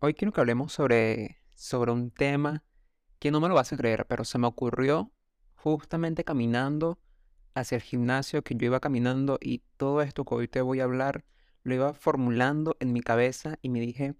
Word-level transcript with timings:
Hoy 0.00 0.14
quiero 0.14 0.30
que 0.32 0.40
hablemos 0.40 0.72
sobre, 0.72 1.40
sobre 1.56 1.90
un 1.90 2.12
tema 2.12 2.62
que 3.18 3.32
no 3.32 3.40
me 3.40 3.48
lo 3.48 3.56
vas 3.56 3.72
a 3.72 3.76
creer, 3.76 4.06
pero 4.06 4.24
se 4.24 4.38
me 4.38 4.46
ocurrió 4.46 5.10
justamente 5.56 6.22
caminando 6.22 7.00
hacia 7.54 7.74
el 7.74 7.82
gimnasio, 7.82 8.44
que 8.44 8.54
yo 8.54 8.66
iba 8.66 8.78
caminando 8.78 9.38
y 9.40 9.64
todo 9.76 10.00
esto 10.02 10.24
que 10.24 10.34
hoy 10.36 10.46
te 10.46 10.60
voy 10.60 10.78
a 10.78 10.84
hablar 10.84 11.24
lo 11.64 11.74
iba 11.74 11.94
formulando 11.94 12.76
en 12.78 12.92
mi 12.92 13.00
cabeza 13.00 13.58
y 13.60 13.70
me 13.70 13.80
dije, 13.80 14.14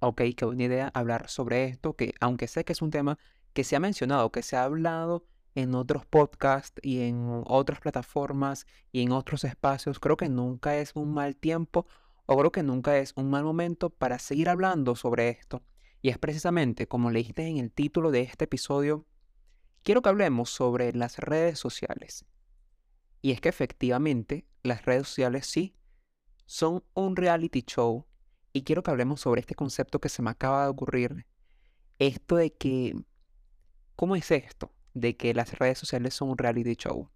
ok, 0.00 0.20
qué 0.36 0.44
buena 0.44 0.64
idea 0.64 0.90
hablar 0.92 1.30
sobre 1.30 1.64
esto, 1.64 1.96
que 1.96 2.12
aunque 2.20 2.46
sé 2.46 2.66
que 2.66 2.74
es 2.74 2.82
un 2.82 2.90
tema 2.90 3.18
que 3.54 3.64
se 3.64 3.74
ha 3.74 3.80
mencionado, 3.80 4.32
que 4.32 4.42
se 4.42 4.56
ha 4.56 4.64
hablado 4.64 5.24
en 5.54 5.74
otros 5.74 6.04
podcasts 6.04 6.78
y 6.82 7.00
en 7.00 7.42
otras 7.46 7.80
plataformas 7.80 8.66
y 8.92 9.00
en 9.00 9.12
otros 9.12 9.44
espacios, 9.44 9.98
creo 9.98 10.18
que 10.18 10.28
nunca 10.28 10.76
es 10.76 10.92
un 10.94 11.14
mal 11.14 11.36
tiempo 11.36 11.86
o 12.26 12.36
creo 12.36 12.52
que 12.52 12.62
nunca 12.62 12.98
es 12.98 13.12
un 13.16 13.30
mal 13.30 13.44
momento 13.44 13.90
para 13.90 14.18
seguir 14.18 14.48
hablando 14.48 14.94
sobre 14.96 15.28
esto. 15.28 15.62
Y 16.00 16.08
es 16.08 16.18
precisamente, 16.18 16.86
como 16.88 17.10
leíste 17.10 17.46
en 17.46 17.58
el 17.58 17.70
título 17.70 18.10
de 18.10 18.22
este 18.22 18.44
episodio, 18.44 19.06
quiero 19.82 20.02
que 20.02 20.08
hablemos 20.08 20.50
sobre 20.50 20.92
las 20.92 21.18
redes 21.18 21.58
sociales. 21.58 22.24
Y 23.20 23.30
es 23.30 23.40
que 23.40 23.48
efectivamente 23.48 24.46
las 24.62 24.84
redes 24.84 25.08
sociales 25.08 25.46
sí 25.46 25.76
son 26.46 26.84
un 26.94 27.16
reality 27.16 27.62
show. 27.62 28.06
Y 28.52 28.64
quiero 28.64 28.82
que 28.82 28.90
hablemos 28.90 29.20
sobre 29.20 29.40
este 29.40 29.54
concepto 29.54 30.00
que 30.00 30.08
se 30.08 30.22
me 30.22 30.30
acaba 30.30 30.64
de 30.64 30.70
ocurrir. 30.70 31.26
Esto 31.98 32.36
de 32.36 32.52
que, 32.52 32.94
¿cómo 33.96 34.16
es 34.16 34.30
esto? 34.30 34.72
De 34.92 35.16
que 35.16 35.34
las 35.34 35.58
redes 35.58 35.78
sociales 35.78 36.14
son 36.14 36.30
un 36.30 36.38
reality 36.38 36.74
show. 36.74 37.08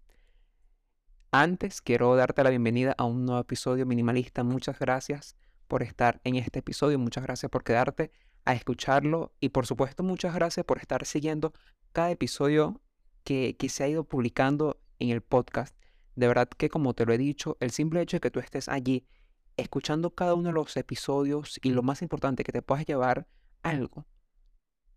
Antes 1.39 1.83
quiero 1.83 2.15
darte 2.15 2.43
la 2.43 2.49
bienvenida 2.49 2.95
a 2.97 3.03
un 3.03 3.23
nuevo 3.23 3.39
episodio 3.39 3.85
minimalista. 3.85 4.43
Muchas 4.43 4.79
gracias 4.79 5.35
por 5.67 5.83
estar 5.83 6.19
en 6.23 6.35
este 6.35 6.57
episodio. 6.57 6.97
Muchas 6.97 7.23
gracias 7.23 7.51
por 7.51 7.63
quedarte 7.63 8.09
a 8.43 8.55
escucharlo. 8.55 9.35
Y 9.39 9.49
por 9.49 9.67
supuesto, 9.67 10.01
muchas 10.01 10.33
gracias 10.33 10.65
por 10.65 10.79
estar 10.79 11.05
siguiendo 11.05 11.53
cada 11.91 12.09
episodio 12.09 12.81
que, 13.23 13.55
se 13.69 13.83
ha 13.83 13.87
ido 13.87 14.03
publicando 14.03 14.81
en 14.97 15.11
el 15.11 15.21
podcast. 15.21 15.77
De 16.15 16.27
verdad 16.27 16.49
que 16.49 16.69
como 16.69 16.95
te 16.95 17.05
lo 17.05 17.13
he 17.13 17.19
dicho, 17.19 17.55
el 17.59 17.69
simple 17.69 18.01
hecho 18.01 18.17
de 18.17 18.21
que 18.21 18.31
tú 18.31 18.39
estés 18.39 18.67
allí 18.67 19.05
escuchando 19.57 20.15
cada 20.15 20.33
uno 20.33 20.49
de 20.49 20.53
los 20.53 20.75
episodios 20.75 21.59
y 21.61 21.69
lo 21.69 21.83
más 21.83 22.01
importante, 22.01 22.43
que 22.43 22.51
te 22.51 22.63
puedas 22.63 22.87
llevar 22.87 23.27
algo, 23.61 24.07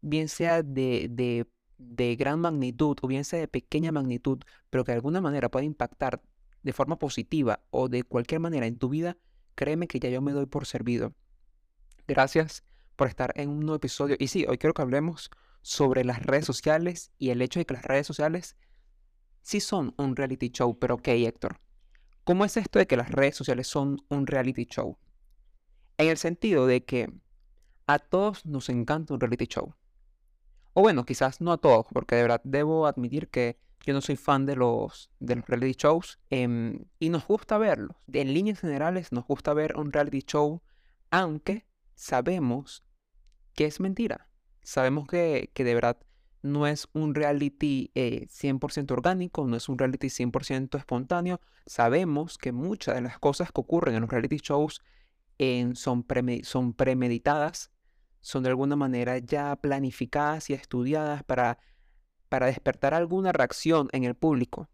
bien 0.00 0.28
sea 0.28 0.62
de, 0.62 1.08
de 1.10 1.47
de 1.80 2.14
gran 2.16 2.41
magnitud 2.41 2.97
o 3.02 3.08
bien 3.08 3.25
sea 3.25 3.41
de 3.41 3.48
pequeña 3.48 3.92
magnitud, 3.92 4.41
pero 4.69 4.84
que 4.84 4.92
de 4.92 4.97
alguna 4.97 5.20
manera 5.20 5.50
pueda 5.50 5.64
impactar 5.64 6.22
de 6.62 6.72
forma 6.72 6.98
positiva 6.98 7.61
o 7.70 7.89
de 7.89 8.03
cualquier 8.03 8.41
manera 8.41 8.66
en 8.66 8.78
tu 8.78 8.89
vida, 8.89 9.16
créeme 9.55 9.89
que 9.89 10.00
ya 10.00 10.08
yo 10.08 10.20
me 10.20 10.33
doy 10.33 10.47
por 10.47 10.66
servido. 10.66 11.14
Gracias 12.06 12.64
por 12.97 13.08
estar 13.08 13.33
en 13.36 13.50
un 13.50 13.61
nuevo 13.61 13.77
episodio. 13.77 14.16
Y 14.19 14.28
sí, 14.28 14.44
hoy 14.48 14.58
quiero 14.58 14.75
que 14.75 14.83
hablemos 14.83 15.31
sobre 15.62 16.05
las 16.05 16.22
redes 16.22 16.44
sociales 16.44 17.12
y 17.19 17.31
el 17.31 17.42
hecho 17.42 17.61
de 17.61 17.66
que 17.66 17.75
las 17.75 17.84
redes 17.84 18.06
sociales 18.06 18.56
sí 19.42 19.61
son 19.61 19.94
un 19.97 20.16
reality 20.16 20.50
show. 20.50 20.78
Pero 20.78 20.97
ok, 20.97 21.08
Héctor, 21.08 21.61
¿cómo 22.25 22.44
es 22.44 22.56
esto 22.56 22.78
de 22.78 22.86
que 22.86 22.97
las 22.97 23.11
redes 23.11 23.36
sociales 23.36 23.66
son 23.66 23.98
un 24.08 24.27
reality 24.27 24.66
show? 24.66 24.98
En 25.98 26.08
el 26.08 26.16
sentido 26.16 26.66
de 26.66 26.84
que 26.84 27.12
a 27.86 27.98
todos 27.98 28.47
nos 28.47 28.69
encanta 28.69 29.14
un 29.14 29.20
reality 29.20 29.47
show. 29.47 29.75
O 30.72 30.83
bueno, 30.83 31.05
quizás 31.05 31.41
no 31.41 31.53
a 31.53 31.58
todos, 31.58 31.86
porque 31.92 32.14
de 32.14 32.22
verdad 32.22 32.41
debo 32.44 32.86
admitir 32.86 33.28
que 33.28 33.58
yo 33.84 33.94
no 33.94 34.00
soy 34.00 34.16
fan 34.16 34.46
de 34.46 34.56
los, 34.56 35.10
de 35.20 35.36
los 35.36 35.46
reality 35.46 35.72
shows 35.72 36.18
em, 36.28 36.84
y 36.98 37.08
nos 37.08 37.26
gusta 37.26 37.58
verlos. 37.58 37.96
En 38.12 38.34
líneas 38.34 38.60
generales 38.60 39.12
nos 39.12 39.26
gusta 39.26 39.54
ver 39.54 39.76
un 39.76 39.92
reality 39.92 40.20
show, 40.20 40.62
aunque 41.10 41.66
sabemos 41.94 42.84
que 43.54 43.64
es 43.64 43.80
mentira. 43.80 44.28
Sabemos 44.62 45.08
que, 45.08 45.50
que 45.54 45.64
de 45.64 45.74
verdad 45.74 45.98
no 46.42 46.66
es 46.66 46.88
un 46.92 47.14
reality 47.14 47.90
100% 47.94 48.90
eh, 48.90 48.92
orgánico, 48.92 49.46
no 49.46 49.56
es 49.56 49.68
un 49.68 49.78
reality 49.78 50.08
100% 50.08 50.78
espontáneo. 50.78 51.40
Sabemos 51.66 52.38
que 52.38 52.52
muchas 52.52 52.94
de 52.94 53.02
las 53.02 53.19
cosas 53.19 53.52
que 53.52 53.60
ocurren 53.60 53.94
en 53.94 54.02
los 54.02 54.10
reality 54.10 54.38
shows 54.38 54.82
son 55.74 56.04
premeditadas, 56.04 57.70
son 58.20 58.42
de 58.42 58.50
alguna 58.50 58.76
manera 58.76 59.16
ya 59.19 59.56
planificadas 59.56 60.50
y 60.50 60.54
estudiadas 60.54 61.24
para, 61.24 61.58
para 62.30 62.46
despertar 62.46 62.94
alguna 62.94 63.32
reacción 63.32 63.88
en 63.92 64.04
el 64.04 64.14
público. 64.14 64.70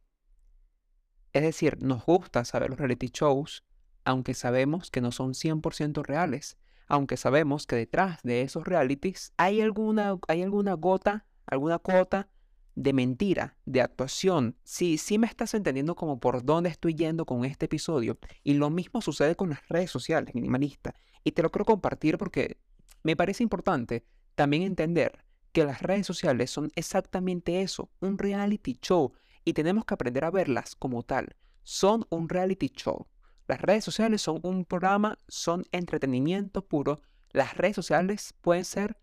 Es 1.32 1.42
decir, 1.42 1.82
nos 1.82 2.04
gusta 2.04 2.44
saber 2.44 2.70
los 2.70 2.78
reality 2.78 3.10
shows, 3.12 3.64
aunque 4.04 4.34
sabemos 4.34 4.92
que 4.92 5.00
no 5.00 5.10
son 5.10 5.32
100% 5.32 6.04
reales, 6.04 6.58
aunque 6.86 7.16
sabemos 7.16 7.66
que 7.66 7.74
detrás 7.74 8.22
de 8.22 8.42
esos 8.42 8.64
realities 8.64 9.32
hay 9.36 9.60
alguna, 9.60 10.16
hay 10.28 10.42
alguna 10.42 10.74
gota, 10.74 11.26
alguna 11.46 11.78
cuota 11.78 12.28
de 12.76 12.92
mentira, 12.92 13.56
de 13.64 13.80
actuación. 13.80 14.56
Sí, 14.62 14.98
sí 14.98 15.18
me 15.18 15.26
estás 15.26 15.54
entendiendo 15.54 15.96
como 15.96 16.20
por 16.20 16.44
dónde 16.44 16.68
estoy 16.68 16.94
yendo 16.94 17.24
con 17.24 17.44
este 17.44 17.64
episodio. 17.64 18.18
Y 18.44 18.54
lo 18.54 18.70
mismo 18.70 19.00
sucede 19.00 19.34
con 19.34 19.50
las 19.50 19.66
redes 19.68 19.90
sociales, 19.90 20.34
minimalista. 20.34 20.94
Y 21.24 21.32
te 21.32 21.42
lo 21.42 21.50
quiero 21.50 21.64
compartir 21.64 22.18
porque 22.18 22.58
me 23.02 23.16
parece 23.16 23.42
importante 23.42 24.04
también 24.34 24.62
entender 24.62 25.25
que 25.56 25.64
las 25.64 25.80
redes 25.80 26.06
sociales 26.06 26.50
son 26.50 26.70
exactamente 26.74 27.62
eso, 27.62 27.90
un 28.00 28.18
reality 28.18 28.78
show, 28.82 29.14
y 29.42 29.54
tenemos 29.54 29.86
que 29.86 29.94
aprender 29.94 30.22
a 30.26 30.30
verlas 30.30 30.76
como 30.76 31.02
tal. 31.02 31.34
Son 31.62 32.04
un 32.10 32.28
reality 32.28 32.68
show. 32.68 33.06
Las 33.48 33.62
redes 33.62 33.82
sociales 33.82 34.20
son 34.20 34.38
un 34.42 34.66
programa, 34.66 35.18
son 35.28 35.64
entretenimiento 35.72 36.68
puro. 36.68 37.00
Las 37.30 37.56
redes 37.56 37.74
sociales 37.74 38.34
pueden 38.42 38.66
ser 38.66 38.98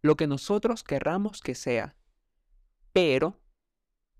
lo 0.00 0.16
que 0.16 0.26
nosotros 0.26 0.84
querramos 0.84 1.42
que 1.42 1.54
sea, 1.54 1.94
pero 2.94 3.38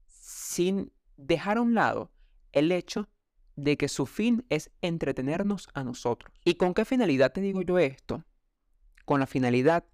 sin 0.04 0.92
dejar 1.16 1.56
a 1.56 1.62
un 1.62 1.74
lado 1.74 2.12
el 2.52 2.72
hecho 2.72 3.08
de 3.56 3.78
que 3.78 3.88
su 3.88 4.04
fin 4.04 4.44
es 4.50 4.70
entretenernos 4.82 5.70
a 5.72 5.82
nosotros. 5.82 6.30
¿Y 6.44 6.56
con 6.56 6.74
qué 6.74 6.84
finalidad 6.84 7.32
te 7.32 7.40
digo 7.40 7.62
yo 7.62 7.78
esto? 7.78 8.22
con 9.10 9.18
la 9.18 9.26
finalidad 9.26 9.84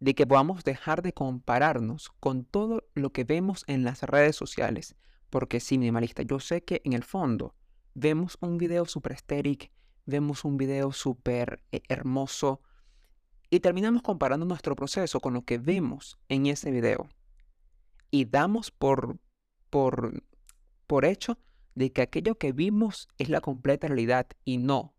de 0.00 0.14
que 0.14 0.26
podamos 0.26 0.64
dejar 0.64 1.02
de 1.02 1.12
compararnos 1.12 2.10
con 2.20 2.44
todo 2.44 2.88
lo 2.94 3.12
que 3.12 3.24
vemos 3.24 3.64
en 3.66 3.84
las 3.84 4.02
redes 4.02 4.34
sociales. 4.34 4.96
Porque 5.28 5.60
sí, 5.60 5.78
minimalista, 5.78 6.22
yo 6.22 6.40
sé 6.40 6.64
que 6.64 6.80
en 6.84 6.94
el 6.94 7.04
fondo 7.04 7.54
vemos 7.94 8.38
un 8.40 8.58
video 8.58 8.86
super 8.86 9.12
estéril, 9.12 9.70
vemos 10.06 10.44
un 10.44 10.56
video 10.56 10.92
súper 10.92 11.62
eh, 11.70 11.82
hermoso 11.88 12.62
y 13.50 13.60
terminamos 13.60 14.02
comparando 14.02 14.46
nuestro 14.46 14.74
proceso 14.74 15.20
con 15.20 15.34
lo 15.34 15.44
que 15.44 15.58
vemos 15.58 16.18
en 16.28 16.46
ese 16.46 16.70
video. 16.70 17.08
Y 18.10 18.24
damos 18.24 18.70
por, 18.70 19.18
por, 19.68 20.22
por 20.86 21.04
hecho 21.04 21.38
de 21.74 21.92
que 21.92 22.02
aquello 22.02 22.36
que 22.36 22.52
vimos 22.52 23.08
es 23.18 23.28
la 23.28 23.40
completa 23.40 23.86
realidad 23.86 24.26
y 24.44 24.58
no. 24.58 24.94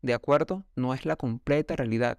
¿De 0.00 0.14
acuerdo? 0.14 0.64
No 0.76 0.94
es 0.94 1.04
la 1.04 1.16
completa 1.16 1.76
realidad. 1.76 2.18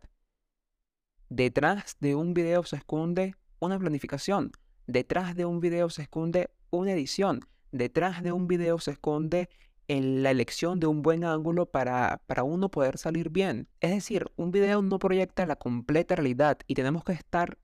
Detrás 1.29 1.97
de 1.99 2.15
un 2.15 2.33
video 2.33 2.63
se 2.63 2.77
esconde 2.77 3.35
una 3.59 3.77
planificación. 3.77 4.51
Detrás 4.87 5.35
de 5.35 5.45
un 5.45 5.59
video 5.59 5.91
se 5.91 6.01
esconde 6.01 6.49
una 6.71 6.91
edición. 6.91 7.41
Detrás 7.71 8.23
de 8.23 8.31
un 8.31 8.47
video 8.47 8.79
se 8.79 8.91
esconde 8.91 9.47
la 9.87 10.31
elección 10.31 10.79
de 10.79 10.87
un 10.87 11.03
buen 11.03 11.23
ángulo 11.23 11.67
para, 11.67 12.23
para 12.25 12.41
uno 12.41 12.69
poder 12.69 12.97
salir 12.97 13.29
bien. 13.29 13.67
Es 13.79 13.91
decir, 13.91 14.25
un 14.37 14.49
video 14.49 14.81
no 14.81 14.97
proyecta 14.97 15.45
la 15.45 15.55
completa 15.55 16.15
realidad 16.15 16.57
y 16.65 16.73
tenemos 16.73 17.03
que 17.03 17.13
estar... 17.13 17.59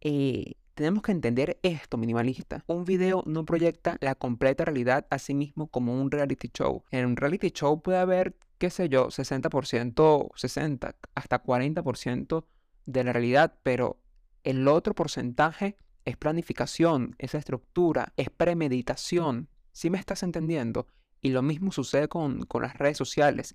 Eh, 0.00 0.54
tenemos 0.72 1.02
que 1.02 1.12
entender 1.12 1.58
esto, 1.62 1.98
minimalista. 1.98 2.64
Un 2.66 2.84
video 2.84 3.22
no 3.26 3.44
proyecta 3.44 3.98
la 4.00 4.14
completa 4.14 4.64
realidad 4.64 5.06
a 5.10 5.18
sí 5.18 5.34
mismo 5.34 5.68
como 5.68 5.98
un 6.00 6.10
reality 6.10 6.50
show. 6.52 6.84
En 6.90 7.06
un 7.06 7.16
reality 7.16 7.50
show 7.50 7.80
puede 7.80 7.98
haber, 7.98 8.36
qué 8.58 8.68
sé 8.68 8.90
yo, 8.90 9.08
60%, 9.08 10.30
60, 10.34 10.96
hasta 11.14 11.42
40% 11.42 12.44
de 12.86 13.04
la 13.04 13.12
realidad, 13.12 13.58
pero 13.62 14.00
el 14.44 14.66
otro 14.68 14.94
porcentaje 14.94 15.76
es 16.04 16.16
planificación, 16.16 17.16
es 17.18 17.34
estructura, 17.34 18.12
es 18.16 18.30
premeditación. 18.30 19.48
¿Sí 19.72 19.90
me 19.90 19.98
estás 19.98 20.22
entendiendo? 20.22 20.86
Y 21.20 21.30
lo 21.30 21.42
mismo 21.42 21.72
sucede 21.72 22.08
con, 22.08 22.46
con 22.46 22.62
las 22.62 22.74
redes 22.78 22.96
sociales. 22.96 23.54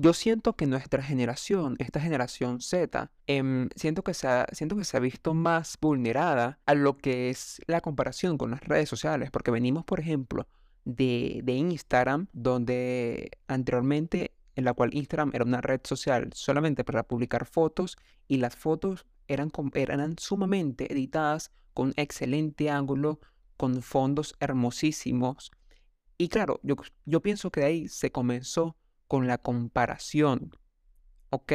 Yo 0.00 0.12
siento 0.12 0.54
que 0.54 0.66
nuestra 0.66 1.02
generación, 1.02 1.74
esta 1.80 2.00
generación 2.00 2.60
Z, 2.60 3.10
em, 3.26 3.68
siento, 3.74 4.04
que 4.04 4.14
se 4.14 4.28
ha, 4.28 4.46
siento 4.52 4.76
que 4.76 4.84
se 4.84 4.96
ha 4.96 5.00
visto 5.00 5.34
más 5.34 5.76
vulnerada 5.80 6.60
a 6.66 6.74
lo 6.74 6.98
que 6.98 7.30
es 7.30 7.60
la 7.66 7.80
comparación 7.80 8.38
con 8.38 8.52
las 8.52 8.60
redes 8.60 8.88
sociales, 8.88 9.32
porque 9.32 9.50
venimos, 9.50 9.84
por 9.84 9.98
ejemplo, 9.98 10.46
de, 10.84 11.40
de 11.42 11.52
Instagram, 11.54 12.28
donde 12.32 13.32
anteriormente 13.48 14.37
en 14.58 14.64
la 14.64 14.72
cual 14.72 14.92
Instagram 14.92 15.30
era 15.34 15.44
una 15.44 15.60
red 15.60 15.80
social 15.84 16.30
solamente 16.34 16.82
para 16.82 17.04
publicar 17.04 17.46
fotos 17.46 17.96
y 18.26 18.38
las 18.38 18.56
fotos 18.56 19.06
eran, 19.28 19.52
eran 19.74 20.18
sumamente 20.18 20.92
editadas 20.92 21.52
con 21.74 21.92
excelente 21.94 22.68
ángulo, 22.68 23.20
con 23.56 23.82
fondos 23.82 24.34
hermosísimos. 24.40 25.52
Y 26.16 26.28
claro, 26.28 26.58
yo, 26.64 26.74
yo 27.04 27.22
pienso 27.22 27.52
que 27.52 27.60
de 27.60 27.66
ahí 27.66 27.88
se 27.88 28.10
comenzó 28.10 28.76
con 29.06 29.28
la 29.28 29.38
comparación, 29.38 30.50
¿ok? 31.30 31.52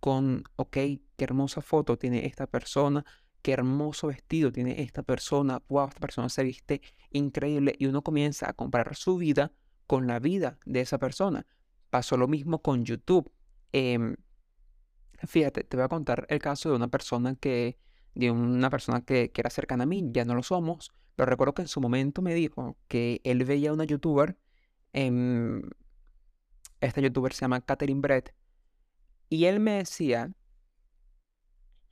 con, 0.00 0.44
qué 0.70 1.00
hermosa 1.16 1.62
foto 1.62 1.96
tiene 1.96 2.26
esta 2.26 2.46
persona, 2.46 3.06
qué 3.40 3.52
hermoso 3.52 4.08
vestido 4.08 4.52
tiene 4.52 4.82
esta 4.82 5.02
persona, 5.02 5.62
wow, 5.70 5.88
esta 5.88 6.00
persona 6.00 6.28
se 6.28 6.44
viste 6.44 6.82
increíble 7.08 7.74
y 7.78 7.86
uno 7.86 8.02
comienza 8.02 8.50
a 8.50 8.52
comparar 8.52 8.96
su 8.96 9.16
vida 9.16 9.52
con 9.86 10.06
la 10.06 10.18
vida 10.18 10.58
de 10.66 10.82
esa 10.82 10.98
persona. 10.98 11.46
Pasó 11.94 12.16
lo 12.16 12.26
mismo 12.26 12.60
con 12.60 12.84
YouTube. 12.84 13.30
Em, 13.70 14.16
fíjate, 15.28 15.62
te 15.62 15.76
voy 15.76 15.84
a 15.84 15.88
contar 15.88 16.26
el 16.28 16.40
caso 16.40 16.70
de 16.70 16.74
una 16.74 16.88
persona 16.88 17.36
que, 17.36 17.78
de 18.16 18.32
una 18.32 18.68
persona 18.68 19.04
que, 19.04 19.30
que 19.30 19.40
era 19.40 19.48
cercana 19.48 19.84
a 19.84 19.86
mí, 19.86 20.02
ya 20.10 20.24
no 20.24 20.34
lo 20.34 20.42
somos, 20.42 20.90
pero 21.14 21.30
recuerdo 21.30 21.54
que 21.54 21.62
en 21.62 21.68
su 21.68 21.80
momento 21.80 22.20
me 22.20 22.34
dijo 22.34 22.76
que 22.88 23.20
él 23.22 23.44
veía 23.44 23.70
a 23.70 23.74
una 23.74 23.84
youtuber, 23.84 24.36
em, 24.92 25.62
esta 26.80 27.00
youtuber 27.00 27.32
se 27.32 27.42
llama 27.42 27.60
Catherine 27.60 28.00
Brett, 28.00 28.34
y 29.28 29.44
él 29.44 29.60
me 29.60 29.74
decía 29.74 30.32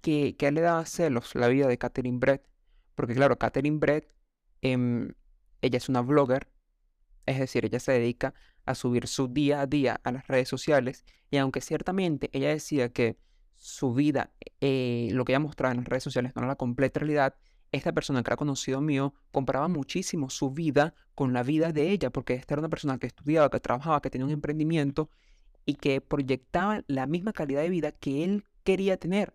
que, 0.00 0.36
que 0.36 0.48
él 0.48 0.56
le 0.56 0.62
daba 0.62 0.84
celos 0.84 1.36
la 1.36 1.46
vida 1.46 1.68
de 1.68 1.78
Catherine 1.78 2.18
Brett, 2.18 2.44
porque 2.96 3.14
claro, 3.14 3.38
Catherine 3.38 3.78
Brett, 3.78 4.12
em, 4.62 5.14
ella 5.60 5.76
es 5.76 5.88
una 5.88 6.00
blogger, 6.00 6.48
es 7.24 7.38
decir, 7.38 7.64
ella 7.64 7.78
se 7.78 7.92
dedica 7.92 8.34
a 8.64 8.74
subir 8.74 9.06
su 9.06 9.28
día 9.28 9.60
a 9.60 9.66
día 9.66 10.00
a 10.04 10.12
las 10.12 10.26
redes 10.28 10.48
sociales, 10.48 11.04
y 11.30 11.36
aunque 11.38 11.60
ciertamente 11.60 12.30
ella 12.32 12.50
decía 12.50 12.90
que 12.92 13.18
su 13.56 13.94
vida, 13.94 14.32
eh, 14.60 15.08
lo 15.12 15.24
que 15.24 15.32
ella 15.32 15.40
mostraba 15.40 15.72
en 15.72 15.78
las 15.78 15.88
redes 15.88 16.02
sociales 16.02 16.32
no 16.34 16.40
era 16.40 16.48
la 16.48 16.56
completa 16.56 17.00
realidad, 17.00 17.34
esta 17.72 17.92
persona 17.92 18.22
que 18.22 18.28
era 18.28 18.36
conocido 18.36 18.80
mío 18.80 19.14
comparaba 19.30 19.66
muchísimo 19.68 20.28
su 20.28 20.50
vida 20.50 20.94
con 21.14 21.32
la 21.32 21.42
vida 21.42 21.72
de 21.72 21.90
ella, 21.90 22.10
porque 22.10 22.34
esta 22.34 22.54
era 22.54 22.60
una 22.60 22.68
persona 22.68 22.98
que 22.98 23.06
estudiaba, 23.06 23.50
que 23.50 23.60
trabajaba, 23.60 24.02
que 24.02 24.10
tenía 24.10 24.26
un 24.26 24.32
emprendimiento 24.32 25.10
y 25.64 25.74
que 25.74 26.00
proyectaba 26.00 26.84
la 26.86 27.06
misma 27.06 27.32
calidad 27.32 27.62
de 27.62 27.70
vida 27.70 27.92
que 27.92 28.24
él 28.24 28.44
quería 28.62 28.98
tener. 28.98 29.34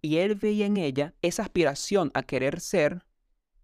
Y 0.00 0.16
él 0.16 0.36
veía 0.36 0.66
en 0.66 0.78
ella 0.78 1.14
esa 1.20 1.42
aspiración 1.42 2.10
a 2.14 2.22
querer 2.22 2.60
ser, 2.60 3.04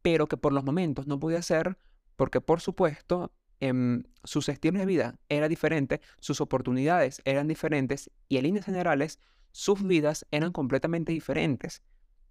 pero 0.02 0.26
que 0.26 0.36
por 0.36 0.52
los 0.52 0.64
momentos 0.64 1.06
no 1.06 1.18
podía 1.18 1.40
ser, 1.40 1.78
porque 2.16 2.40
por 2.40 2.60
supuesto 2.60 3.32
em, 3.60 4.04
sus 4.24 4.48
estilos 4.48 4.80
de 4.80 4.86
vida 4.86 5.18
eran 5.28 5.48
diferentes, 5.48 6.00
sus 6.20 6.40
oportunidades 6.40 7.22
eran 7.24 7.48
diferentes 7.48 8.10
y 8.28 8.36
en 8.36 8.44
líneas 8.44 8.66
generales 8.66 9.18
sus 9.52 9.82
vidas 9.82 10.26
eran 10.30 10.52
completamente 10.52 11.12
diferentes. 11.12 11.82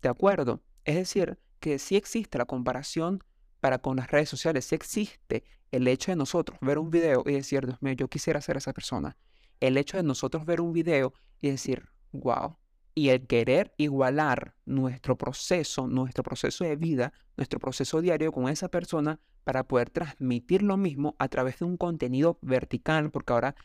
¿De 0.02 0.10
acuerdo? 0.10 0.62
Es 0.84 0.96
decir, 0.96 1.40
que 1.60 1.80
sí 1.80 1.96
existe 1.96 2.38
la 2.38 2.46
comparación 2.46 3.24
para 3.60 3.80
con 3.80 3.98
las 3.98 4.12
redes 4.12 4.30
sociales, 4.30 4.66
sí 4.66 4.76
existe 4.76 5.44
el 5.72 5.88
hecho 5.88 6.12
de 6.12 6.16
nosotros 6.16 6.60
ver 6.62 6.78
un 6.78 6.92
video 6.92 7.24
y 7.26 7.34
decir, 7.34 7.66
Dios 7.66 7.82
mío, 7.82 7.94
yo 7.94 8.08
quisiera 8.08 8.40
ser 8.42 8.58
esa 8.58 8.74
persona. 8.74 9.18
El 9.60 9.78
hecho 9.78 9.98
de 9.98 10.04
nosotros 10.04 10.46
ver 10.46 10.62
un 10.62 10.74
video 10.74 11.14
y 11.42 11.50
decir, 11.50 11.90
wow. 12.12 12.58
Y 12.96 13.10
el 13.10 13.28
querer 13.28 13.74
igualar 13.78 14.56
nuestro 14.66 15.18
proceso, 15.18 15.88
nuestro 15.88 16.24
proceso 16.24 16.64
de 16.64 16.78
vida, 16.78 17.14
nuestro 17.36 17.60
proceso 17.60 18.02
diario 18.02 18.32
con 18.32 18.48
esa 18.48 18.70
persona 18.70 19.20
para 19.44 19.68
poder 19.68 19.90
transmitir 19.90 20.64
lo 20.64 20.78
mismo 20.78 21.16
a 21.20 21.28
través 21.28 21.60
de 21.60 21.66
un 21.66 21.78
contenido 21.78 22.40
vertical, 22.42 23.12
porque 23.12 23.34
ahora 23.34 23.56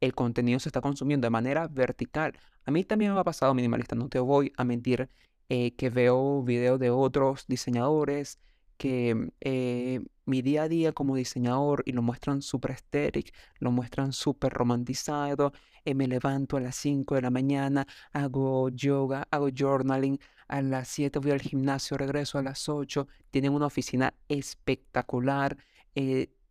el 0.00 0.14
contenido 0.14 0.60
se 0.60 0.68
está 0.68 0.80
consumiendo 0.80 1.26
de 1.26 1.30
manera 1.30 1.66
vertical. 1.66 2.38
A 2.66 2.70
mí 2.70 2.84
también 2.84 3.14
me 3.14 3.20
ha 3.20 3.24
pasado, 3.24 3.54
minimalista, 3.54 3.96
no 3.96 4.08
te 4.08 4.18
voy 4.20 4.52
a 4.56 4.64
mentir, 4.64 5.08
eh, 5.48 5.74
que 5.76 5.90
veo 5.90 6.42
videos 6.42 6.78
de 6.78 6.90
otros 6.90 7.46
diseñadores 7.48 8.38
que 8.76 9.30
eh, 9.40 10.00
mi 10.26 10.42
día 10.42 10.64
a 10.64 10.68
día 10.68 10.92
como 10.92 11.16
diseñador 11.16 11.82
y 11.86 11.92
lo 11.92 12.02
muestran 12.02 12.42
súper 12.42 12.72
estético, 12.72 13.30
lo 13.58 13.70
muestran 13.70 14.12
súper 14.12 14.52
romantizado. 14.52 15.52
Eh, 15.84 15.94
me 15.94 16.08
levanto 16.08 16.56
a 16.56 16.60
las 16.60 16.76
5 16.76 17.14
de 17.14 17.22
la 17.22 17.30
mañana, 17.30 17.86
hago 18.12 18.68
yoga, 18.70 19.26
hago 19.30 19.48
journaling, 19.54 20.18
a 20.48 20.62
las 20.62 20.88
7 20.88 21.18
voy 21.18 21.32
al 21.32 21.40
gimnasio, 21.40 21.96
regreso 21.96 22.38
a 22.38 22.42
las 22.42 22.68
8. 22.68 23.06
Tienen 23.30 23.52
una 23.52 23.66
oficina 23.66 24.14
espectacular. 24.28 25.56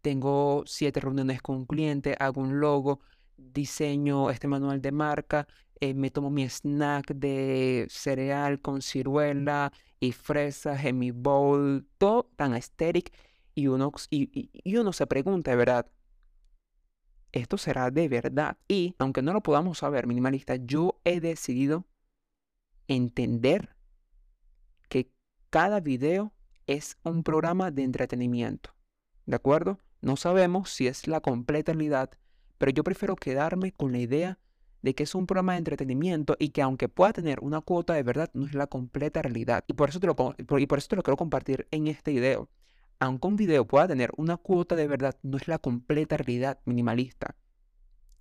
tengo 0.01 0.63
7 0.65 0.99
reuniones 0.99 1.41
con 1.41 1.57
un 1.57 1.65
cliente, 1.65 2.15
hago 2.19 2.41
un 2.41 2.59
logo, 2.59 2.99
diseño 3.37 4.29
este 4.29 4.47
manual 4.47 4.81
de 4.81 4.91
marca, 4.91 5.47
eh, 5.79 5.93
me 5.93 6.11
tomo 6.11 6.29
mi 6.29 6.47
snack 6.47 7.13
de 7.13 7.87
cereal 7.89 8.61
con 8.61 8.81
ciruela 8.81 9.71
y 9.99 10.11
fresas 10.11 10.83
en 10.85 10.99
mi 10.99 11.11
bowl, 11.11 11.87
todo 11.97 12.29
tan 12.35 12.55
estéril. 12.55 13.03
Y 13.55 13.67
uno, 13.67 13.91
y, 14.09 14.49
y 14.51 14.75
uno 14.77 14.93
se 14.93 15.05
pregunta, 15.07 15.55
verdad, 15.55 15.87
¿esto 17.31 17.57
será 17.57 17.91
de 17.91 18.07
verdad? 18.07 18.57
Y 18.67 18.95
aunque 18.99 19.21
no 19.21 19.33
lo 19.33 19.41
podamos 19.41 19.79
saber, 19.79 20.07
minimalista, 20.07 20.55
yo 20.55 20.99
he 21.03 21.19
decidido 21.19 21.85
entender 22.87 23.75
que 24.89 25.11
cada 25.49 25.79
video 25.79 26.33
es 26.67 26.97
un 27.03 27.23
programa 27.23 27.71
de 27.71 27.83
entretenimiento. 27.83 28.73
¿De 29.25 29.35
acuerdo? 29.35 29.79
No 30.01 30.17
sabemos 30.17 30.69
si 30.69 30.87
es 30.87 31.07
la 31.07 31.21
completa 31.21 31.71
realidad, 31.71 32.11
pero 32.57 32.71
yo 32.71 32.83
prefiero 32.83 33.15
quedarme 33.15 33.71
con 33.71 33.91
la 33.91 33.99
idea 33.99 34.39
de 34.83 34.93
que 34.93 35.03
es 35.03 35.15
un 35.15 35.25
programa 35.25 35.53
de 35.53 35.59
entretenimiento 35.59 36.35
y 36.37 36.49
que 36.49 36.61
aunque 36.61 36.89
pueda 36.89 37.13
tener 37.13 37.39
una 37.39 37.61
cuota 37.61 37.93
de 37.93 38.03
verdad, 38.03 38.29
no 38.33 38.45
es 38.45 38.53
la 38.53 38.67
completa 38.67 39.21
realidad. 39.21 39.63
Y 39.67 39.73
por 39.73 39.89
eso 39.89 39.99
te 39.99 40.07
lo, 40.07 40.15
y 40.37 40.67
por 40.67 40.77
eso 40.77 40.89
te 40.89 40.95
lo 40.97 41.03
quiero 41.03 41.17
compartir 41.17 41.67
en 41.71 41.87
este 41.87 42.11
video. 42.11 42.49
Aunque 42.99 43.27
un 43.27 43.37
video 43.37 43.65
pueda 43.65 43.87
tener 43.87 44.11
una 44.17 44.37
cuota 44.37 44.75
de 44.75 44.87
verdad, 44.87 45.17
no 45.23 45.37
es 45.37 45.47
la 45.47 45.57
completa 45.57 46.17
realidad 46.17 46.59
minimalista. 46.65 47.35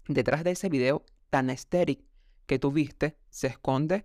Detrás 0.07 0.45
de 0.45 0.53
ese 0.53 0.69
video 0.69 1.05
tan 1.31 1.51
estéril 1.51 2.07
que 2.47 2.61
tú 2.61 2.71
viste, 2.71 3.19
se 3.29 3.49
esconde 3.49 4.05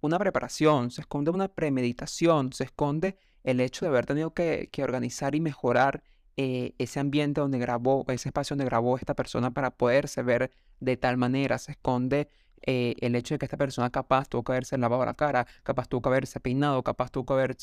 una 0.00 0.18
preparación, 0.18 0.92
se 0.92 1.00
esconde 1.00 1.32
una 1.32 1.48
premeditación, 1.48 2.52
se 2.52 2.64
esconde 2.64 3.18
el 3.42 3.60
hecho 3.60 3.84
de 3.84 3.90
haber 3.90 4.06
tenido 4.06 4.32
que, 4.32 4.68
que 4.70 4.84
organizar 4.84 5.34
y 5.34 5.40
mejorar 5.40 6.04
eh, 6.36 6.74
ese 6.78 7.00
ambiente 7.00 7.40
donde 7.40 7.58
grabó, 7.58 8.04
ese 8.08 8.28
espacio 8.28 8.54
donde 8.54 8.66
grabó 8.66 8.96
esta 8.96 9.14
persona 9.14 9.52
para 9.52 9.70
poderse 9.70 10.22
ver 10.22 10.50
de 10.80 10.96
tal 10.96 11.16
manera, 11.16 11.58
se 11.58 11.72
esconde 11.72 12.28
eh, 12.62 12.96
el 13.00 13.14
hecho 13.14 13.34
de 13.34 13.38
que 13.38 13.46
esta 13.46 13.56
persona 13.56 13.90
capaz 13.90 14.28
tuvo 14.28 14.42
que 14.44 14.52
haberse 14.52 14.76
lavado 14.78 15.04
la 15.04 15.14
cara, 15.14 15.46
capaz 15.62 15.88
tuvo 15.88 16.02
que 16.02 16.08
haberse 16.08 16.40
peinado, 16.40 16.82
capaz 16.82 17.10
tuvo 17.10 17.26
que, 17.26 17.32
haber, 17.34 17.56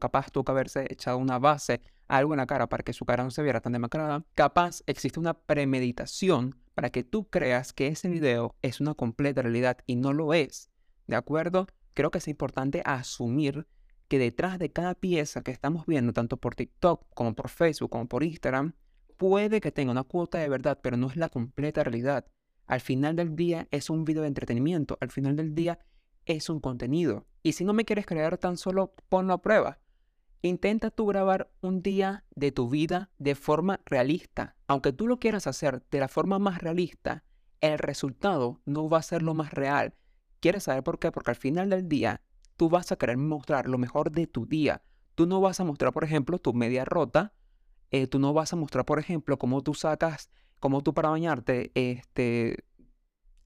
capaz 0.00 0.30
tuvo 0.30 0.44
que 0.44 0.52
haberse 0.52 0.86
echado 0.90 1.18
una 1.18 1.38
base, 1.38 1.80
algo 2.08 2.32
en 2.32 2.38
la 2.38 2.46
cara 2.46 2.68
para 2.68 2.82
que 2.82 2.92
su 2.92 3.04
cara 3.04 3.22
no 3.22 3.30
se 3.30 3.42
viera 3.42 3.60
tan 3.60 3.72
demacrada. 3.72 4.24
Capaz 4.34 4.82
existe 4.86 5.20
una 5.20 5.34
premeditación 5.34 6.56
para 6.74 6.90
que 6.90 7.04
tú 7.04 7.28
creas 7.28 7.72
que 7.72 7.88
ese 7.88 8.08
video 8.08 8.54
es 8.62 8.80
una 8.80 8.94
completa 8.94 9.42
realidad 9.42 9.78
y 9.86 9.96
no 9.96 10.12
lo 10.12 10.34
es. 10.34 10.70
¿De 11.06 11.16
acuerdo? 11.16 11.66
Creo 11.94 12.10
que 12.10 12.18
es 12.18 12.28
importante 12.28 12.82
asumir 12.84 13.66
que 14.08 14.18
detrás 14.18 14.58
de 14.58 14.70
cada 14.70 14.94
pieza 14.94 15.42
que 15.42 15.50
estamos 15.50 15.86
viendo, 15.86 16.12
tanto 16.12 16.36
por 16.36 16.54
TikTok 16.54 17.06
como 17.14 17.34
por 17.34 17.48
Facebook 17.48 17.90
como 17.90 18.06
por 18.06 18.22
Instagram, 18.22 18.74
puede 19.16 19.60
que 19.60 19.72
tenga 19.72 19.92
una 19.92 20.04
cuota 20.04 20.38
de 20.38 20.48
verdad, 20.48 20.78
pero 20.82 20.96
no 20.96 21.08
es 21.08 21.16
la 21.16 21.28
completa 21.28 21.82
realidad. 21.84 22.26
Al 22.66 22.80
final 22.80 23.16
del 23.16 23.36
día 23.36 23.68
es 23.70 23.90
un 23.90 24.04
video 24.04 24.22
de 24.22 24.28
entretenimiento, 24.28 24.98
al 25.00 25.10
final 25.10 25.36
del 25.36 25.54
día 25.54 25.78
es 26.24 26.48
un 26.48 26.60
contenido. 26.60 27.26
Y 27.42 27.52
si 27.52 27.64
no 27.64 27.72
me 27.72 27.84
quieres 27.84 28.06
creer 28.06 28.38
tan 28.38 28.56
solo, 28.56 28.94
ponlo 29.08 29.34
a 29.34 29.42
prueba. 29.42 29.78
Intenta 30.42 30.90
tú 30.90 31.06
grabar 31.06 31.50
un 31.60 31.82
día 31.82 32.24
de 32.34 32.52
tu 32.52 32.68
vida 32.68 33.10
de 33.18 33.34
forma 33.34 33.80
realista. 33.86 34.56
Aunque 34.66 34.92
tú 34.92 35.06
lo 35.06 35.18
quieras 35.18 35.46
hacer 35.46 35.82
de 35.90 36.00
la 36.00 36.08
forma 36.08 36.38
más 36.38 36.60
realista, 36.60 37.24
el 37.60 37.78
resultado 37.78 38.60
no 38.64 38.88
va 38.88 38.98
a 38.98 39.02
ser 39.02 39.22
lo 39.22 39.34
más 39.34 39.52
real. 39.52 39.94
¿Quieres 40.40 40.64
saber 40.64 40.82
por 40.82 40.98
qué? 40.98 41.10
Porque 41.10 41.30
al 41.30 41.36
final 41.36 41.70
del 41.70 41.88
día 41.88 42.20
tú 42.56 42.68
vas 42.68 42.90
a 42.92 42.96
querer 42.96 43.16
mostrar 43.16 43.68
lo 43.68 43.78
mejor 43.78 44.10
de 44.10 44.26
tu 44.26 44.46
día. 44.46 44.82
Tú 45.14 45.26
no 45.26 45.40
vas 45.40 45.60
a 45.60 45.64
mostrar, 45.64 45.92
por 45.92 46.04
ejemplo, 46.04 46.38
tu 46.38 46.52
media 46.52 46.84
rota. 46.84 47.32
Eh, 47.90 48.06
tú 48.06 48.18
no 48.18 48.32
vas 48.32 48.52
a 48.52 48.56
mostrar, 48.56 48.84
por 48.84 48.98
ejemplo, 48.98 49.38
cómo 49.38 49.62
tú 49.62 49.74
sacas, 49.74 50.30
cómo 50.60 50.82
tú 50.82 50.92
para 50.92 51.10
bañarte, 51.10 51.70
este, 51.74 52.64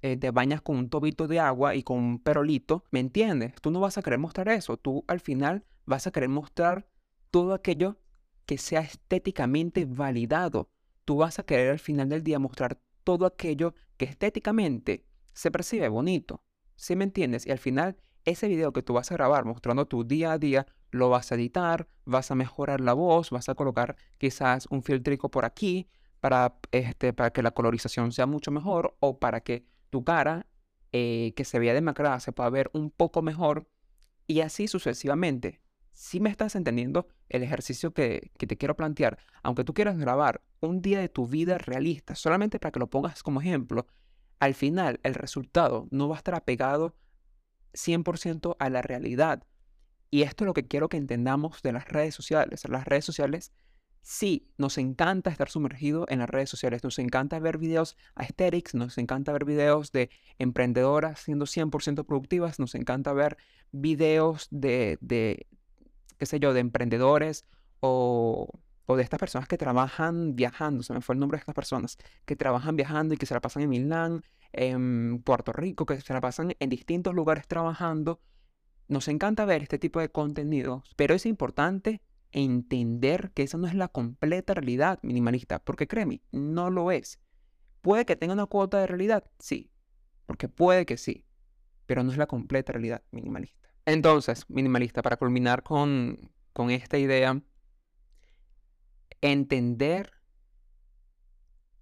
eh, 0.03 0.17
te 0.17 0.31
bañas 0.31 0.63
con 0.63 0.77
un 0.77 0.89
tobito 0.89 1.29
de 1.29 1.41
agua 1.41 1.75
y 1.75 1.83
con 1.83 1.99
un 1.99 2.19
perolito. 2.19 2.85
¿Me 2.91 3.01
entiendes? 3.01 3.55
Tú 3.61 3.71
no 3.71 3.81
vas 3.81 3.99
a 3.99 4.03
querer 4.03 4.19
mostrar 4.19 4.49
eso. 4.49 4.77
Tú 4.77 5.05
al 5.09 5.21
final 5.21 5.65
vas 5.85 6.07
a 6.07 6.11
querer 6.11 6.29
mostrar 6.29 6.89
todo 7.31 7.53
aquello 7.53 7.99
que 8.47 8.59
sea 8.59 8.81
estéticamente 8.81 9.85
validado. 9.85 10.71
Tú 11.05 11.19
vas 11.19 11.39
a 11.39 11.43
querer 11.43 11.71
al 11.71 11.79
final 11.79 12.09
del 12.09 12.23
día 12.23 12.39
mostrar 12.39 12.81
todo 13.05 13.27
aquello 13.27 13.75
que 13.97 14.07
estéticamente 14.07 15.05
se 15.33 15.51
percibe 15.51 15.89
bonito. 15.89 16.43
¿Sí 16.77 16.97
me 16.97 17.05
entiendes? 17.05 17.47
Y 17.47 17.51
al 17.51 17.59
final 17.59 17.97
ese 18.25 18.49
video 18.49 18.73
que 18.73 18.83
tú 18.83 18.95
vas 18.95 19.11
a 19.11 19.15
grabar 19.15 19.45
mostrando 19.45 19.87
tu 19.87 20.05
día 20.05 20.33
a 20.33 20.39
día, 20.39 20.67
lo 20.91 21.09
vas 21.09 21.33
a 21.33 21.37
editar, 21.37 21.89
vas 22.05 22.31
a 22.31 22.35
mejorar 22.35 22.81
la 22.81 22.93
voz, 22.93 23.31
vas 23.31 23.49
a 23.49 23.55
colocar 23.55 23.97
quizás 24.19 24.67
un 24.71 24.83
filtrico 24.83 25.31
por 25.31 25.45
aquí 25.45 25.89
para, 26.21 26.57
este, 26.73 27.13
para 27.13 27.33
que 27.33 27.43
la 27.43 27.53
colorización 27.53 28.13
sea 28.13 28.27
mucho 28.27 28.51
mejor 28.51 28.97
o 29.01 29.19
para 29.19 29.41
que 29.41 29.65
tu 29.91 30.05
cara 30.05 30.47
eh, 30.93 31.33
que 31.37 31.45
se 31.45 31.59
vea 31.59 31.73
demacrada 31.73 32.19
se 32.19 32.33
pueda 32.33 32.51
ver 32.51 32.71
un 32.73 32.91
poco 32.91 33.23
mejor 33.23 33.69
y 34.27 34.41
así 34.41 34.69
sucesivamente. 34.69 35.61
Si 35.93 36.19
me 36.21 36.31
estás 36.31 36.55
entendiendo 36.55 37.09
el 37.29 37.43
ejercicio 37.43 37.93
que, 37.93 38.31
que 38.39 38.47
te 38.47 38.57
quiero 38.57 38.77
plantear, 38.77 39.19
aunque 39.43 39.65
tú 39.65 39.75
quieras 39.75 39.99
grabar 39.99 40.43
un 40.61 40.83
día 40.83 41.01
de 41.01 41.09
tu 41.09 41.27
vida 41.27 41.59
realista, 41.59 42.15
solamente 42.15 42.59
para 42.59 42.73
que 42.73 42.79
lo 42.79 42.89
pongas 42.89 43.23
como 43.23 43.41
ejemplo, 43.41 43.87
al 44.41 44.55
final 44.55 44.99
el 45.03 45.15
resultado 45.15 45.87
no 45.91 46.09
va 46.09 46.17
a 46.17 46.19
estar 46.19 46.35
apegado 46.35 46.95
100% 47.73 48.57
a 48.59 48.71
la 48.71 48.83
realidad. 48.83 49.43
Y 50.11 50.23
esto 50.23 50.45
es 50.45 50.47
lo 50.47 50.55
que 50.55 50.67
quiero 50.67 50.89
que 50.89 50.97
entendamos 50.97 51.63
de 51.63 51.73
las 51.73 51.89
redes 51.89 52.15
sociales. 52.15 52.69
Las 52.69 52.85
redes 52.85 53.05
sociales, 53.05 53.53
sí, 54.03 54.49
nos 54.59 54.77
encanta 54.79 55.31
estar 55.31 55.49
sumergidos 55.49 56.07
en 56.09 56.19
las 56.19 56.29
redes 56.29 56.51
sociales. 56.51 56.83
Nos 56.83 56.99
encanta 56.99 57.39
ver 57.39 57.59
videos 57.59 57.97
aesthetics, 58.17 58.75
nos 58.75 58.99
encanta 58.99 59.33
ver 59.33 59.45
videos 59.45 59.93
de 59.93 60.11
emprendedoras 60.39 61.21
siendo 61.21 61.47
100% 61.47 62.05
productivas, 62.05 62.59
nos 62.59 62.75
encanta 62.75 63.13
ver 63.13 63.37
videos 63.71 64.49
de, 64.51 64.99
de, 65.01 65.47
qué 66.19 66.27
sé 66.27 66.41
yo, 66.41 66.53
de 66.53 66.61
emprendedores 66.61 67.45
o, 67.79 68.49
o 68.91 68.97
de 68.97 69.05
estas 69.05 69.21
personas 69.21 69.47
que 69.47 69.57
trabajan 69.57 70.35
viajando, 70.35 70.83
se 70.83 70.93
me 70.93 71.01
fue 71.01 71.15
el 71.15 71.21
nombre 71.21 71.37
de 71.37 71.41
estas 71.41 71.55
personas, 71.55 71.97
que 72.25 72.35
trabajan 72.35 72.75
viajando 72.75 73.15
y 73.15 73.17
que 73.17 73.27
se 73.27 73.35
la 73.35 73.41
pasan 73.41 73.63
en 73.63 73.69
Milán, 73.71 74.23
en 74.53 75.23
Puerto 75.23 75.53
Rico, 75.53 75.87
que 75.87 76.01
se 76.01 76.13
la 76.13 76.21
pasan 76.21 76.55
en 76.59 76.69
distintos 76.69 77.15
lugares 77.15 77.47
trabajando. 77.47 78.21
Nos 78.89 79.09
encanta 79.09 79.45
ver 79.45 79.63
este 79.63 79.79
tipo 79.79 80.01
de 80.01 80.11
contenidos, 80.11 80.83
pero 80.97 81.15
es 81.15 81.27
importante 81.27 82.03
entender 82.33 83.33
que 83.33 83.43
esa 83.43 83.59
no 83.59 83.67
es 83.67 83.75
la 83.75 83.89
completa 83.89 84.55
realidad 84.55 84.99
minimalista, 85.03 85.61
porque 85.61 85.87
créeme, 85.87 86.23
no 86.33 86.71
lo 86.71 86.91
es. 86.91 87.21
Puede 87.83 88.05
que 88.05 88.17
tenga 88.17 88.35
una 88.35 88.47
cuota 88.47 88.79
de 88.79 88.87
realidad, 88.87 89.25
sí, 89.39 89.71
porque 90.27 90.49
puede 90.49 90.87
que 90.87 90.97
sí, 90.97 91.25
pero 91.87 92.03
no 92.03 92.13
es 92.13 92.19
la 92.19 92.27
completa 92.27 92.73
realidad 92.73 93.03
minimalista. 93.11 93.69
Entonces, 93.87 94.45
minimalista, 94.49 95.03
para 95.03 95.17
culminar 95.17 95.63
con, 95.63 96.31
con 96.53 96.71
esta 96.71 96.99
idea, 96.99 97.41
entender, 99.21 100.13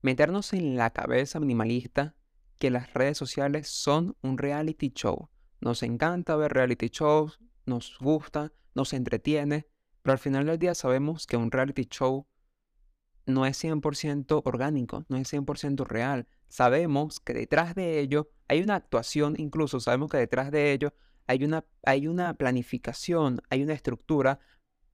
meternos 0.03 0.53
en 0.53 0.77
la 0.77 0.91
cabeza 0.91 1.41
minimalista 1.41 2.15
que 2.59 2.71
las 2.71 2.93
redes 2.95 3.17
sociales 3.17 3.69
son 3.69 4.17
un 4.23 4.39
reality 4.39 4.91
show. 4.91 5.31
Nos 5.61 5.83
encanta 5.83 6.37
ver 6.37 6.53
reality 6.53 6.89
shows, 6.89 7.39
nos 7.67 7.99
gusta, 8.01 8.53
nos 8.75 8.93
entretiene, 8.93 9.67
pero 10.03 10.13
al 10.13 10.19
final 10.19 10.47
del 10.47 10.59
día 10.59 10.75
sabemos 10.75 11.27
que 11.27 11.37
un 11.37 11.51
reality 11.51 11.85
show 11.85 12.27
no 13.27 13.45
es 13.47 13.63
100% 13.63 14.43
orgánico, 14.45 15.05
no 15.09 15.17
es 15.17 15.33
100% 15.33 15.87
real. 15.87 16.27
Sabemos 16.49 17.21
que 17.21 17.35
detrás 17.35 17.75
de 17.75 18.01
ello 18.01 18.31
hay 18.49 18.63
una 18.63 18.77
actuación, 18.77 19.35
incluso 19.39 19.81
sabemos 19.81 20.11
que 20.11 20.17
detrás 20.17 20.51
de 20.51 20.73
ello 20.73 20.95
hay 21.27 21.45
una, 21.45 21.65
hay 21.85 22.09
una 22.09 22.35
planificación, 22.35 23.43
hay 23.51 23.63
una 23.63 23.75
estructura 23.75 24.41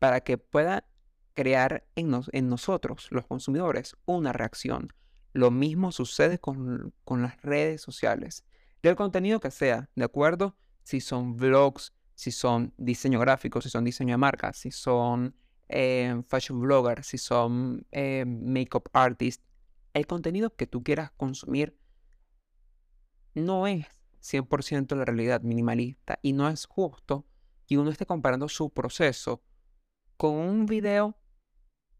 para 0.00 0.20
que 0.20 0.36
pueda 0.36 0.86
crear 1.34 1.86
en, 1.94 2.10
en 2.32 2.48
nosotros, 2.48 3.08
los 3.10 3.26
consumidores, 3.26 3.96
una 4.04 4.32
reacción. 4.32 4.92
Lo 5.34 5.50
mismo 5.50 5.90
sucede 5.90 6.38
con, 6.38 6.94
las 7.08 7.42
redes 7.42 7.82
sociales. 7.82 8.44
el 8.82 8.94
contenido 8.94 9.40
que 9.40 9.50
sea, 9.50 9.90
¿de 9.96 10.04
acuerdo? 10.04 10.56
Si 10.84 11.00
son 11.00 11.36
vlogs, 11.36 11.92
si 12.14 12.30
son 12.30 12.72
diseño 12.76 13.18
gráfico, 13.18 13.60
si 13.60 13.68
son 13.68 13.84
diseño 13.84 14.12
de 14.12 14.18
marca, 14.18 14.52
si 14.52 14.70
son 14.70 15.34
eh, 15.68 16.22
fashion 16.28 16.60
bloggers, 16.60 17.08
si 17.08 17.18
son 17.18 17.84
eh, 17.90 18.24
makeup 18.24 18.88
artists, 18.92 19.44
el 19.92 20.06
contenido 20.06 20.54
que 20.54 20.68
tú 20.68 20.84
quieras 20.84 21.10
consumir 21.16 21.76
no 23.34 23.66
es 23.66 23.86
100% 24.22 24.94
la 24.94 25.04
realidad 25.04 25.42
minimalista 25.42 26.20
y 26.22 26.32
no 26.32 26.48
es 26.48 26.66
justo 26.66 27.26
que 27.66 27.76
uno 27.76 27.90
esté 27.90 28.06
comparando 28.06 28.48
su 28.48 28.70
proceso 28.70 29.42
con 30.16 30.34
un 30.34 30.66
video 30.66 31.18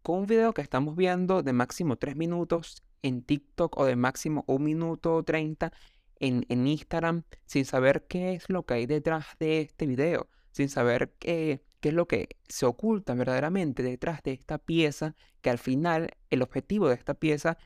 con 0.03 0.21
un 0.21 0.27
video 0.27 0.53
que 0.55 0.63
estamos 0.63 0.95
viendo 0.95 1.43
de 1.43 1.53
máximo 1.53 1.97
3 1.97 2.15
minutos 2.15 2.85
en 3.05 3.23
TikTok 3.23 3.79
o 3.79 3.85
de 3.85 3.97
máximo 3.97 4.45
1 4.49 4.59
minuto 4.65 5.23
30 5.23 5.73
en, 6.19 6.47
en 6.49 6.67
Instagram 6.67 7.23
sin 7.47 7.65
saber 7.65 8.07
qué 8.09 8.35
es 8.35 8.49
lo 8.49 8.65
que 8.65 8.75
hay 8.75 8.87
detrás 8.87 9.27
de 9.39 9.61
este 9.61 9.87
video, 9.87 10.29
sin 10.51 10.69
saber 10.69 11.15
qué, 11.19 11.63
qué 11.81 11.91
es 11.91 11.95
lo 11.95 12.09
que 12.09 12.29
se 12.49 12.67
oculta 12.67 13.15
verdaderamente 13.15 13.83
detrás 13.83 14.23
de 14.23 14.33
esta 14.33 14.59
pieza, 14.59 15.15
que 15.41 15.51
al 15.51 15.59
final 15.59 16.11
el 16.31 16.43
objetivo 16.43 16.89
de 16.89 16.95
esta 16.95 17.15
pieza 17.15 17.59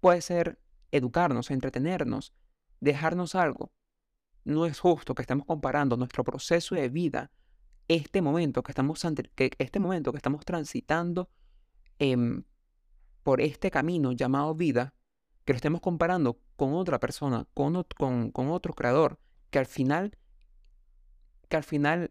puede 0.00 0.20
ser 0.22 0.58
educarnos, 0.90 1.50
entretenernos, 1.50 2.32
dejarnos 2.80 3.34
algo. 3.34 3.72
No 4.44 4.66
es 4.66 4.80
justo 4.80 5.14
que 5.14 5.22
estemos 5.22 5.46
comparando 5.46 5.96
nuestro 5.96 6.24
proceso 6.24 6.74
de 6.74 6.88
vida, 6.88 7.30
este 7.88 8.22
momento 8.22 8.62
que 8.62 8.72
estamos, 8.72 9.04
que 9.34 9.50
este 9.58 9.80
momento 9.80 10.12
que 10.12 10.18
estamos 10.18 10.44
transitando 10.44 11.28
Em, 11.98 12.44
por 13.28 13.42
este 13.42 13.70
camino 13.70 14.12
llamado 14.12 14.54
vida, 14.54 14.94
que 15.44 15.52
lo 15.52 15.58
estemos 15.58 15.82
comparando 15.82 16.40
con 16.56 16.72
otra 16.72 16.98
persona, 16.98 17.46
con, 17.52 17.84
con, 18.32 18.48
otro 18.48 18.72
creador, 18.72 19.20
que 19.50 19.58
al 19.58 19.66
final, 19.66 20.16
que 21.50 21.58
al 21.58 21.62
final 21.62 22.10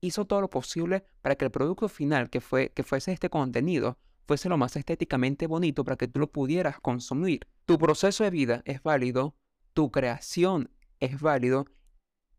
hizo 0.00 0.24
todo 0.24 0.40
lo 0.40 0.50
posible 0.50 1.04
para 1.22 1.36
que 1.36 1.44
el 1.44 1.52
producto 1.52 1.88
final, 1.88 2.28
que, 2.28 2.40
fue, 2.40 2.70
que 2.70 2.82
fuese 2.82 3.12
este 3.12 3.30
contenido, 3.30 4.00
fuese 4.26 4.48
lo 4.48 4.56
más 4.58 4.74
estéticamente 4.74 5.46
bonito 5.46 5.84
para 5.84 5.96
que 5.96 6.08
tú 6.08 6.18
lo 6.18 6.32
pudieras 6.32 6.80
consumir. 6.80 7.46
Tu 7.64 7.78
proceso 7.78 8.24
de 8.24 8.30
vida 8.30 8.62
es 8.64 8.82
válido, 8.82 9.36
tu 9.74 9.92
creación 9.92 10.72
es 10.98 11.20
válido 11.20 11.66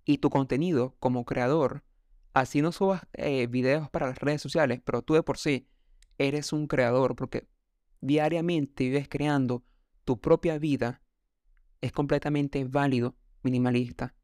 y 0.03 0.17
tu 0.17 0.29
contenido 0.29 0.97
como 0.99 1.23
creador, 1.23 1.85
así 2.33 2.61
no 2.61 2.73
subas 2.73 3.07
eh, 3.13 3.47
videos 3.47 3.89
para 3.89 4.07
las 4.07 4.19
redes 4.19 4.41
sociales, 4.41 4.81
pero 4.83 5.03
tú 5.03 5.13
de 5.13 5.23
por 5.23 5.37
sí 5.37 5.69
eres 6.17 6.51
un 6.51 6.67
creador 6.67 7.15
porque 7.15 7.47
diariamente 8.01 8.85
vives 8.85 9.07
creando 9.09 9.63
tu 10.05 10.19
propia 10.19 10.57
vida, 10.57 11.01
es 11.81 11.91
completamente 11.91 12.63
válido, 12.65 13.15
minimalista. 13.43 14.15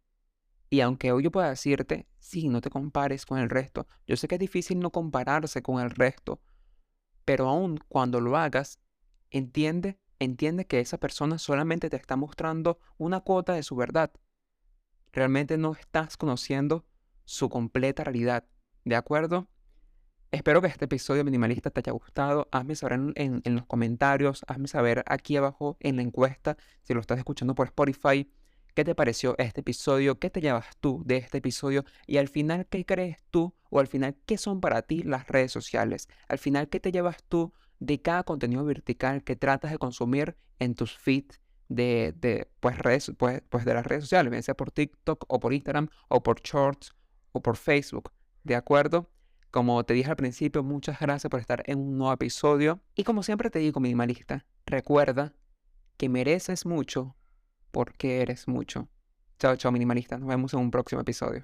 Y 0.70 0.82
aunque 0.82 1.12
hoy 1.12 1.24
yo 1.24 1.32
pueda 1.32 1.50
decirte, 1.50 2.08
sí, 2.20 2.50
no 2.50 2.62
te 2.62 2.70
compares 2.70 3.26
con 3.26 3.38
el 3.38 3.50
resto, 3.50 3.88
yo 4.08 4.18
sé 4.18 4.28
que 4.28 4.36
es 4.36 4.40
difícil 4.40 4.80
no 4.80 4.92
compararse 4.92 5.62
con 5.62 5.80
el 5.80 5.92
resto, 5.92 6.42
pero 7.26 7.48
aún 7.48 7.80
cuando 7.88 8.20
lo 8.20 8.38
hagas, 8.38 8.80
entiende, 9.30 10.00
entiende 10.20 10.66
que 10.66 10.80
esa 10.80 10.98
persona 10.98 11.38
solamente 11.38 11.90
te 11.90 11.98
está 11.98 12.16
mostrando 12.16 12.80
una 12.98 13.22
cuota 13.22 13.54
de 13.54 13.64
su 13.64 13.76
verdad. 13.76 14.12
Realmente 15.12 15.58
no 15.58 15.74
estás 15.74 16.18
conociendo 16.18 16.86
su 17.24 17.50
completa 17.50 18.04
realidad, 18.04 18.48
¿de 18.84 18.96
acuerdo? 18.96 19.48
Espero 20.34 20.64
que 20.64 20.68
este 20.68 20.86
episodio 20.86 21.24
minimalista 21.24 21.70
te 21.70 21.82
haya 21.82 21.92
gustado. 21.92 22.48
Hazme 22.52 22.74
saber 22.76 23.00
en, 23.14 23.44
los 23.46 23.68
comentarios, 23.68 24.44
hazme 24.48 24.68
saber 24.68 25.04
aquí 25.06 25.38
abajo 25.38 25.78
en 25.80 25.96
la 25.96 26.02
encuesta, 26.02 26.58
si 26.82 26.96
lo 26.96 27.02
estás 27.02 27.20
escuchando 27.20 27.54
por 27.54 27.68
Spotify, 27.68 28.28
qué 28.74 28.84
te 28.84 28.96
pareció 28.96 29.36
este 29.38 29.62
episodio, 29.62 30.18
qué 30.18 30.32
te 30.32 30.42
llevas 30.42 30.66
tú 30.80 31.04
de 31.06 31.18
este 31.18 31.38
episodio 31.38 31.86
y 32.08 32.18
al 32.18 32.30
final 32.30 32.66
qué 32.66 32.84
crees 32.84 33.18
tú 33.30 33.54
o 33.70 33.80
al 33.80 33.86
final 33.86 34.16
qué 34.26 34.40
son 34.40 34.60
para 34.60 34.82
ti 34.82 35.04
las 35.04 35.28
redes 35.28 35.52
sociales. 35.52 36.10
Al 36.28 36.40
final 36.40 36.68
qué 36.68 36.80
te 36.80 36.92
llevas 36.92 37.18
tú 37.30 37.54
de 37.78 38.02
cada 38.02 38.24
contenido 38.24 38.66
vertical 38.66 39.24
que 39.24 39.36
tratas 39.36 39.70
de 39.70 39.78
consumir 39.78 40.36
en 40.58 40.74
tus 40.74 40.98
feeds 40.98 41.42
de, 41.70 42.16
de, 42.18 42.48
pues, 42.60 42.76
pues, 43.20 43.44
pues 43.50 43.66
de 43.66 43.74
las 43.76 43.86
redes 43.86 44.06
sociales, 44.06 44.32
bien 44.32 44.42
sea 44.42 44.56
por 44.56 44.72
TikTok 44.72 45.26
o 45.28 45.40
por 45.40 45.54
Instagram 45.54 45.90
o 46.08 46.24
por 46.24 46.42
Shorts 46.42 46.96
o 47.34 47.44
por 47.44 47.56
Facebook. 47.56 48.12
¿De 48.44 48.56
acuerdo? 48.56 49.13
Como 49.54 49.84
te 49.84 49.94
dije 49.94 50.10
al 50.10 50.16
principio, 50.16 50.64
muchas 50.64 51.00
gracias 51.00 51.30
por 51.30 51.40
estar 51.40 51.62
en 51.68 51.78
un 51.78 52.00
nuevo 52.00 52.12
episodio. 52.12 52.80
Y 52.96 53.04
como 53.04 53.22
siempre 53.22 53.52
te 53.52 53.60
digo, 53.60 53.80
minimalista, 53.80 54.48
recuerda 54.66 55.36
que 55.96 56.10
mereces 56.10 56.66
mucho 56.66 57.16
porque 57.70 58.24
eres 58.24 58.48
mucho. 58.48 58.88
Chao, 59.38 59.56
chao, 59.56 59.72
minimalista. 59.72 60.18
Nos 60.18 60.28
vemos 60.28 60.56
en 60.56 60.60
un 60.60 60.72
próximo 60.72 61.02
episodio. 61.02 61.42